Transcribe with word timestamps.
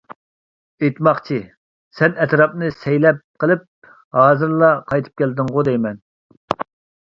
ئېيتماقچى، 0.85 1.35
سەن 1.99 2.15
ئەتراپنى 2.25 2.69
سەيلەپ 2.77 3.19
قىلىپ 3.45 3.91
ھازىرلا 4.21 4.71
قايتىپ 4.89 5.23
كەلدىڭغۇ، 5.23 5.67
دەيمەن. 5.69 6.03